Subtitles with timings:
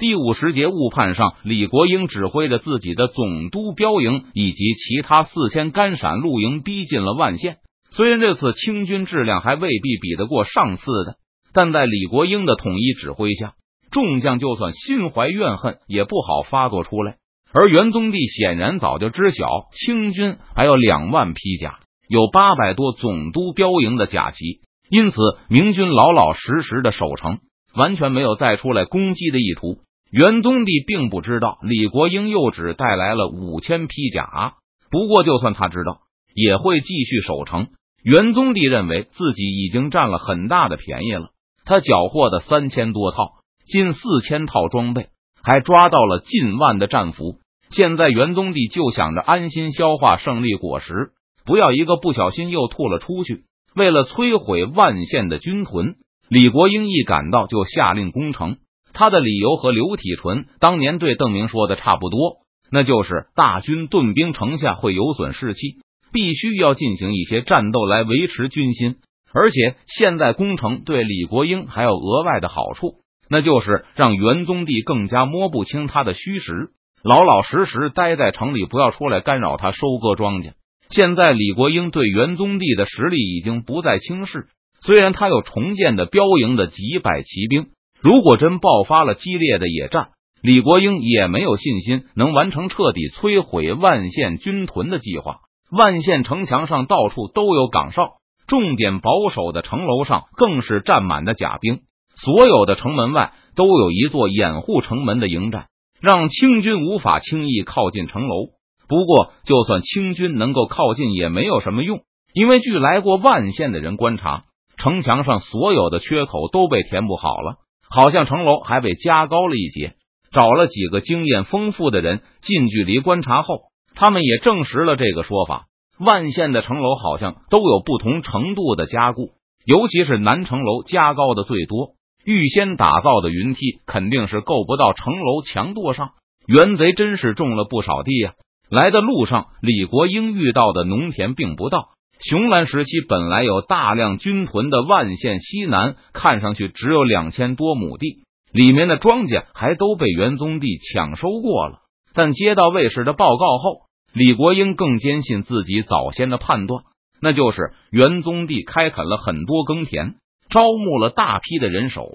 [0.00, 7.58] 第五十节误判上，李国英指挥着自己的总督标营以及其他四千甘陕露营逼近了万县。
[7.90, 11.16] 虽然这次清军质量还未必比得过上次的，
[11.52, 13.52] 但在李国英的统一指挥下，
[13.90, 17.16] 众将就算心怀怨恨，也不好发作出来。
[17.52, 21.78] 而元宗帝显然早就知晓清军还有两万披甲，
[22.08, 25.18] 有八百多总督标营的甲旗，因此
[25.50, 27.40] 明军老老实实的守城，
[27.76, 29.76] 完全没有再出来攻击的意图。
[30.10, 34.54] 元宗帝并不知道李国英又只带来了五千披甲，
[34.90, 36.00] 不过就算他知道，
[36.34, 37.68] 也会继续守城。
[38.02, 41.28] 元宗帝认为自己已经占了很大的便宜了，
[41.64, 43.18] 他缴获的三千多套、
[43.66, 45.10] 近四千套装备，
[45.44, 47.36] 还抓到了近万的战俘。
[47.70, 51.12] 现在元宗帝就想着安心消化胜利果实，
[51.44, 53.44] 不要一个不小心又吐了出去。
[53.76, 55.94] 为了摧毁万县的军屯，
[56.28, 58.56] 李国英一赶到就下令攻城。
[58.92, 62.38] 他的理由和刘体纯当年对邓明说的差不多，
[62.70, 65.78] 那就是大军顿兵城下会有损士气，
[66.12, 68.96] 必须要进行一些战斗来维持军心。
[69.32, 72.96] 而且现在攻城对李国英还有额外的好处，
[73.28, 76.70] 那就是让元宗帝更加摸不清他的虚实，
[77.04, 80.54] 老老实实待在城里，不要出来干扰他收割庄稼。
[80.88, 84.48] 现在李国英对元宗帝的实力已经不再轻视，
[84.82, 87.68] 虽然他有重建的标营的几百骑兵。
[88.02, 90.08] 如果真爆发了激烈的野战，
[90.42, 95.40] 李国英也没有信心能完成彻底摧毁万县军屯的计划。
[95.70, 98.14] 万县城墙上到处都有岗哨，
[98.46, 101.80] 重点保守的城楼上更是站满的甲兵。
[102.16, 105.66] 所有的城门外都有一座掩护城门的营寨，
[106.00, 108.46] 让清军无法轻易靠近城楼。
[108.88, 112.00] 不过，就算清军能够靠近，也没有什么用，
[112.34, 114.44] 因为据来过万县的人观察，
[114.76, 117.56] 城墙上所有的缺口都被填补好了。
[117.92, 119.94] 好像城楼还被加高了一截，
[120.30, 123.62] 找了几个经验丰富的人近距离观察后，
[123.94, 125.64] 他们也证实了这个说法。
[125.98, 129.32] 万县的城楼好像都有不同程度的加固，
[129.66, 131.90] 尤其是南城楼加高的最多。
[132.24, 136.10] 预先打造的云梯肯定是够不到城楼强度上。
[136.46, 138.34] 袁贼真是种了不少地呀！
[138.70, 141.78] 来的路上，李国英遇到的农田并不大。
[142.22, 151.78] 雄兰时期本来有大量军屯的万县西南，看上去只有两千多亩地，里面的庄稼还都被元宗帝抢收过了。
[152.12, 156.82] 但接到卫士的报告后，李国英更坚信自己早先的判断，
[157.22, 160.16] 那就是元宗帝开垦了很多耕田，
[160.50, 162.06] 招募了大批的人手，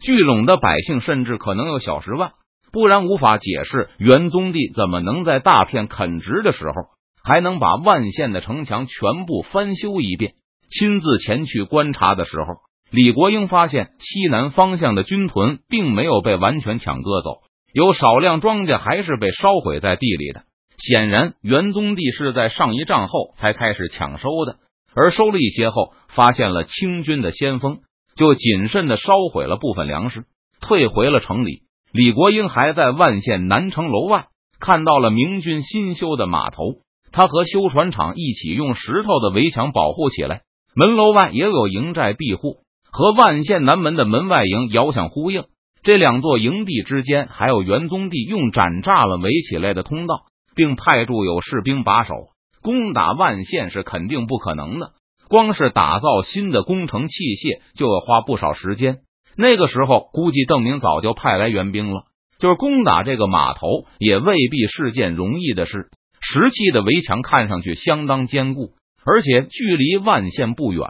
[0.00, 2.32] 聚拢的百姓甚至可能有小十万，
[2.72, 6.72] 不然无法解释元宗帝怎么能在大片垦殖的时候。
[7.24, 10.34] 还能把万县的城墙全部翻修一遍。
[10.68, 12.46] 亲自前去观察的时候，
[12.90, 20.44] 李国英发现西南方向的军屯并没有被完全抢割走，有少量庄稼还是被烧毁在地里的。
[20.78, 24.56] 显然，元宗帝是在上一仗后才开始抢收的，
[24.94, 27.80] 而收了一些后，发现了清军的先锋，
[28.16, 30.24] 就谨慎的烧毁了部分粮食，
[30.60, 31.62] 退回了城里。
[31.92, 34.26] 李国英还在万县南城楼外
[34.58, 36.62] 看到了明军新修的码头。
[37.12, 40.42] 他和修船厂一起用石头的围墙保护起来，
[40.74, 42.56] 门楼外也有营寨庇护，
[42.90, 45.44] 和万县南门的门外营遥相呼应。
[45.82, 50.22] 这两座营地之间还有元宗帝用斩栅栏围起来的通道，
[50.54, 52.14] 并派驻有士兵把守。
[52.62, 54.92] 攻打万县是肯定不可能的，
[55.28, 59.00] 光是打造新的工程器械就要花不少时间。
[59.36, 62.04] 那个时候，估计邓明早就派来援兵了，
[62.38, 63.66] 就是攻打这个码头
[63.98, 65.88] 也未必是件容易的事。
[66.22, 68.70] 石砌的围墙看上去相当坚固，
[69.04, 70.86] 而且距离万县不远，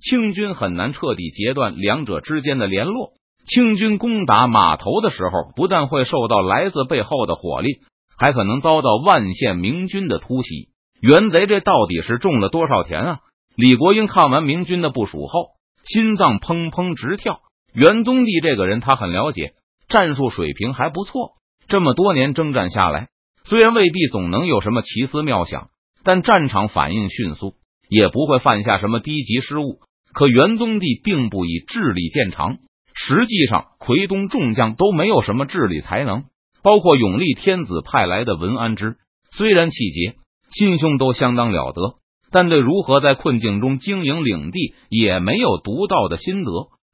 [0.00, 3.12] 清军很难彻底截断两者之间的联络。
[3.48, 7.78] 清军攻打码头的时候，不但会受到来自背后的火力，
[8.18, 10.68] 还可能遭到万县明军的突袭。
[11.00, 13.20] 袁贼这到底是种了多少田啊？
[13.56, 15.48] 李国英看完明军的部署后，
[15.84, 17.40] 心脏砰砰直跳。
[17.72, 19.52] 袁宗帝这个人他很了解，
[19.88, 21.32] 战术水平还不错，
[21.68, 23.08] 这么多年征战下来。
[23.48, 25.68] 虽然未必总能有什么奇思妙想，
[26.02, 27.54] 但战场反应迅速，
[27.88, 29.78] 也不会犯下什么低级失误。
[30.12, 32.56] 可元宗帝并不以智力见长，
[32.92, 36.24] 实际上奎东众将都没有什么智力才能，
[36.62, 38.96] 包括永历天子派来的文安之，
[39.30, 40.16] 虽然气节、
[40.50, 41.98] 心胸都相当了得，
[42.32, 46.50] 但对如何在困境中经营领地也没有独到的心得。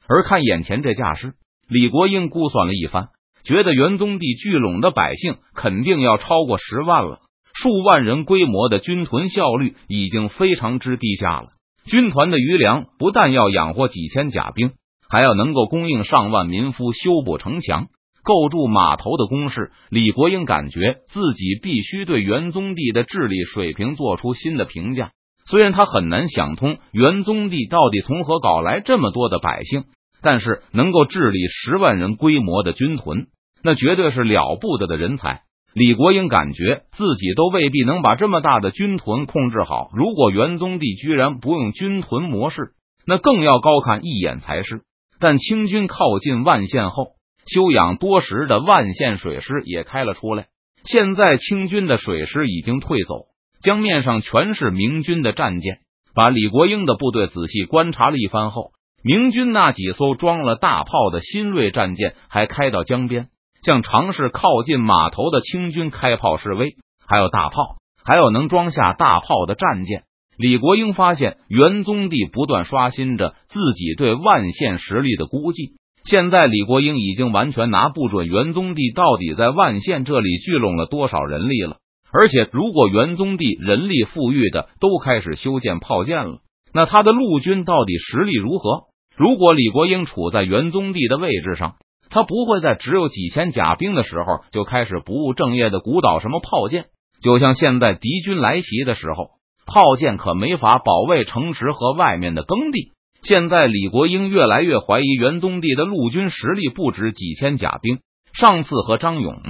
[0.07, 1.33] 而看眼前这架势，
[1.69, 3.09] 李国英估算了一番。
[3.45, 7.21] 觉得元宗帝聚拢的百姓肯定要超过十万了，
[7.55, 11.47] 数万人规模的军屯效率已经非常之低下了。
[11.85, 14.73] 军团的余粮不但要养活几千甲兵，
[15.09, 17.89] 还要能够供应上万民夫修补城墙。
[18.25, 25.11] 构筑码头的工事，李国英感觉自己必须对元宗帝的治理水平做出新的评价。
[25.45, 29.87] 虽然他很难想通元宗帝到底从何搞来这么多的百姓，
[30.23, 33.27] 但是能够治理十万人规模的军屯，
[33.63, 35.43] 那绝对是了不得的人才。
[35.75, 39.91] 李国英感觉自己都未必能把这么大的军屯控制好。
[39.95, 42.73] 如果元宗帝居然不用军屯模式，
[43.07, 44.83] 那更要高看一眼才是。
[45.19, 47.13] 但清军靠近万县后，
[47.47, 50.47] 休养多时的万县水师也开了出来。
[50.85, 53.27] 现在清军的水师已经退走，
[53.63, 55.79] 江面上全是明军的战舰。
[56.15, 58.73] 把李国英的部队仔细观察了一番后，
[59.03, 63.29] 明军那几艘装了大炮的新锐战舰还开到江边。
[63.65, 66.75] 向尝试靠近码头的清军开炮示威，
[67.07, 70.03] 还有大炮，还有能装下大炮的战舰。
[70.37, 75.75] 李国英发现元宗帝不断刷新着自己对万县实力的估计。
[76.03, 81.77] 现在李国英已经完全拿不准元宗帝到底在万县这里聚拢了多少人力了。
[82.13, 86.39] 而且，如果元宗帝人力富裕的都开始修建炮舰了，
[86.75, 88.87] 那他的陆军到底实力如何？
[89.17, 91.77] 如果李国英处在元宗帝的位置上，
[92.11, 96.87] 他不会在只有几千甲兵的时候就开始不务正业的鼓捣什么炮舰，
[97.23, 99.31] 就像现在敌军来袭的时候，
[99.67, 102.93] 炮舰可没法保卫城池和外面的耕地。
[103.23, 108.01] 现在李国英越来越怀疑元宗帝的陆军实力不止几千甲兵。
[108.33, 109.41] 上次和张勇、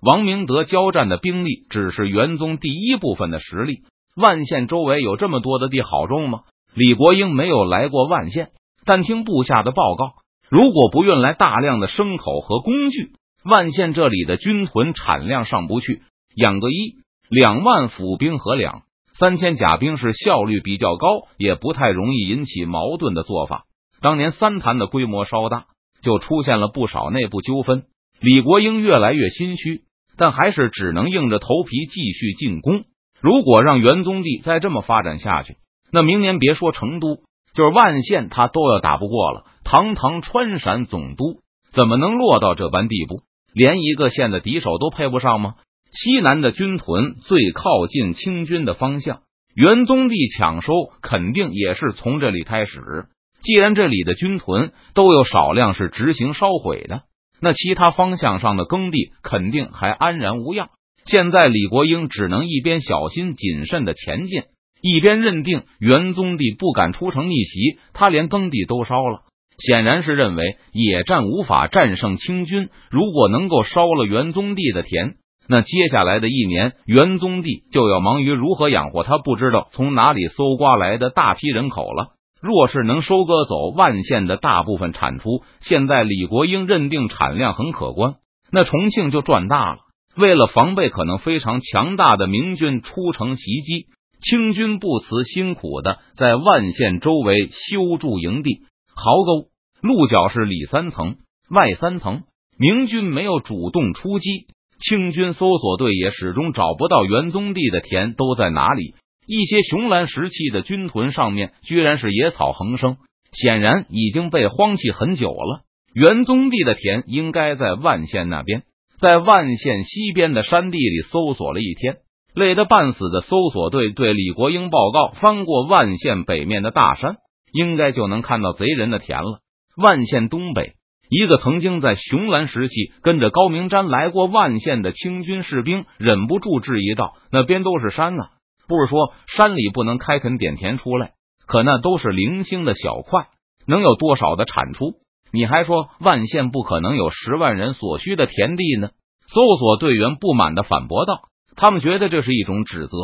[0.00, 3.78] 王明德交战的兵力只是元宗第一部分的实力。
[4.14, 6.42] 万县周围有这么多的地好种吗？
[6.74, 8.50] 李国英没有来过万县，
[8.86, 10.14] 但听部下的报告。
[10.48, 13.10] 如果不运来大量的牲口和工具，
[13.44, 16.02] 万县这里的军屯产量上不去。
[16.36, 16.98] 养个一
[17.28, 18.82] 两万府兵和两
[19.18, 23.64] 三千甲兵是效率比较高，也不太容易引起矛盾的做法。
[24.00, 25.64] 当年三潭的规模稍大，
[26.02, 27.84] 就出现了不少内部纠纷。
[28.20, 29.82] 李国英越来越心虚，
[30.16, 32.84] 但还是只能硬着头皮继续进攻。
[33.20, 35.56] 如果让元宗帝再这么发展下去，
[35.90, 37.20] 那明年别说成都，
[37.56, 39.44] 就是万县，他都要打不过了。
[39.64, 41.40] 堂堂川陕总督，
[41.72, 43.16] 怎么能落到这般地步？
[43.54, 45.54] 连一个县的敌手都配不上吗？
[45.90, 49.20] 西南的军屯最靠近清军的方向，
[49.54, 53.06] 元宗帝抢收肯定也是从这里开始。
[53.40, 57.02] 既然这里的军屯都有少量是执行烧毁的，
[57.40, 60.68] 那其他方向上的耕地肯定还安然无恙。
[61.06, 64.42] 现在李国英只能一边小心谨慎的前进，
[64.80, 69.20] 一边认定元宗帝不敢出城逆袭，他连耕地都烧了。
[69.58, 72.68] 显然是认为野战无法战胜清军。
[72.90, 75.14] 如果能够烧了元宗帝的田，
[75.48, 82.08] 那接下来的一年，元宗帝就要忙于如何养活他不知道从哪里搜刮来的大批人口了。
[82.42, 88.16] 若是能收割走万县的大部分产出，现在李国英认定产量很可观，
[88.52, 89.78] 那重庆就赚大了。
[90.16, 93.86] 为了防备可能非常强大的明军出城袭击，
[94.20, 98.60] 清军不辞辛苦的在万县周围修筑营地。
[98.94, 99.48] 壕沟、
[99.82, 101.16] 鹿角是里三层
[101.50, 102.22] 外三层，
[102.58, 104.46] 明军没有主动出击，
[104.80, 108.94] 清军搜索队也始终找不到元宗帝的田都在哪里。
[109.26, 112.96] 一些雄蓝石器的军屯上面居然是野草横生，
[113.32, 115.62] 显然已经被荒弃很久了。
[115.92, 118.62] 元宗帝的田应该在万县那边，
[118.98, 121.96] 在万县西边的山地里搜索了一天，
[122.36, 127.16] 累得半死的搜索队对李国英报告：翻过万县北面的大山。
[127.52, 129.38] 应该就能看到贼人的田了。
[129.82, 130.74] 万县东北，
[131.08, 138.28] 一个曾经在雄蓝时期跟着高明瞻来过万县的清军士兵忍不住质疑道：“那边都是山啊，
[138.68, 141.12] 不是说山里不能开垦点田出来？
[141.46, 143.28] 可那都是零星的小块，
[143.66, 144.96] 能有多少的产出？
[145.32, 148.90] 你还说万县不可能有十万人所需的田地呢？”
[149.32, 151.22] 搜索队员不满的反驳道
[151.56, 152.96] ：“他们觉得这是一种指责，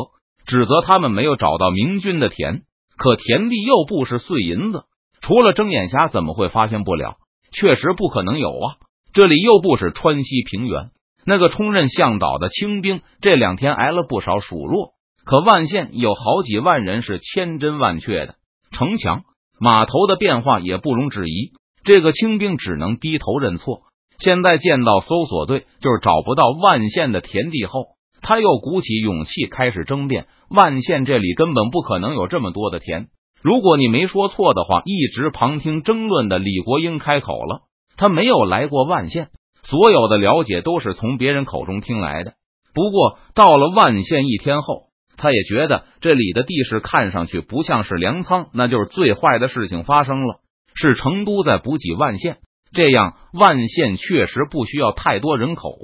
[0.47, 2.63] 指责他们没有找到明军的田。”
[2.95, 4.85] 可田地又不是碎银子，
[5.23, 7.17] 除了睁眼瞎，怎么会发现不了？
[7.51, 8.77] 确实不可能有啊！
[9.13, 10.91] 这里又不是川西平原，
[11.25, 14.91] 那个充任向导的清兵这两天挨了不少数落。
[15.25, 18.35] 可万县有好几万人是千真万确的，
[18.71, 19.23] 城墙、
[19.59, 21.53] 码头的变化也不容置疑。
[21.85, 23.81] 这个清兵只能低头认错。
[24.19, 27.87] 现在见到搜索队，就是找不到万县的田地后。
[28.33, 33.09] 他又鼓起勇气开始争辩：万县这里根本不可能有这么多的田。
[33.43, 39.29] 如果你没说错的话，一直旁听争论的李国英开口了：他没有来过万县，
[39.63, 42.33] 所有的了解都是从别人口中听来的。
[42.73, 44.85] 不过到了万县一天后，
[45.19, 50.37] 他也觉得这里的地势看上去不像是粮仓，那就是最坏的事情发生了，
[50.75, 52.39] 是成都在补给万县。
[52.73, 55.75] 这样万县确实不需要太多人口，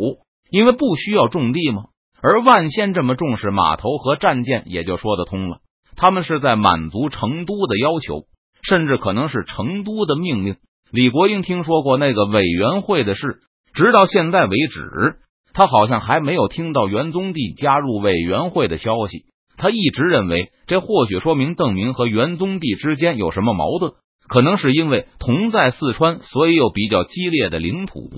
[0.50, 1.88] 因为不需要种地吗。
[2.20, 5.58] 而万县这么重视码头和战舰，也就说得通了。
[5.96, 8.24] 他们是在满足成都的要求，
[8.62, 10.56] 甚至可能是成都的命令。
[10.90, 13.40] 李国英听说过那个委员会的事，
[13.72, 15.16] 直到现在为止，
[15.52, 19.24] 他好像还没有听到元宗帝加入委员会的消息。
[19.56, 23.92] 他一直认为，这或许说明邓明和元宗帝之间有什么矛盾，
[24.28, 28.08] 可能是因为同在四川，所以有比较激烈的领土、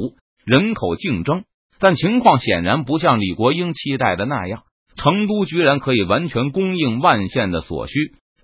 [0.44, 1.44] 人口竞争。
[1.80, 4.64] 但情况显然不像李国英期待的那样，
[4.96, 7.94] 成都居然可以完全供应万县的所需。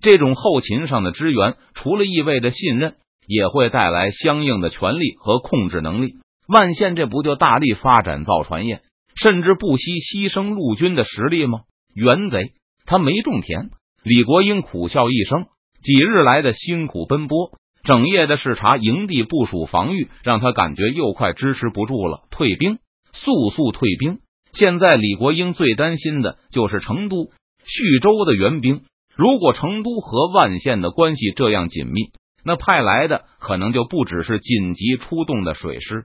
[0.01, 2.95] 这种后勤上的支援，除了意味着信任，
[3.27, 6.15] 也会带来相应的权力和控制能力。
[6.49, 8.81] 万县这不就大力发展造船业，
[9.21, 11.61] 甚至不惜牺牲陆军的实力吗？
[11.95, 12.53] 元贼，
[12.87, 13.71] 他没种田。
[14.03, 15.47] 李国英苦笑一声，
[15.83, 17.51] 几日来的辛苦奔波，
[17.83, 22.79] 整夜的视察营地、部署防御，让他感觉又快支持不住了，退兵。
[23.25, 24.19] 速速退兵！
[24.53, 27.31] 现在李国英最担心的就是成都、
[27.65, 28.83] 徐州的援兵。
[29.15, 32.11] 如果成都和万县的关系这样紧密，
[32.45, 36.05] 那派来的可能就不只是紧急出动的水师。